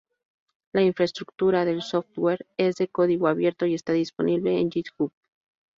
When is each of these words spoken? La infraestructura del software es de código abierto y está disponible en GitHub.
La 0.73 0.81
infraestructura 0.81 1.63
del 1.63 1.83
software 1.83 2.47
es 2.57 2.73
de 2.77 2.87
código 2.87 3.27
abierto 3.27 3.67
y 3.67 3.75
está 3.75 3.93
disponible 3.93 4.59
en 4.59 4.71
GitHub. 4.71 5.11